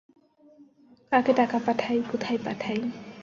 [1.11, 2.79] কাকে টাকা পাঠাই, কোথায় পাঠাই।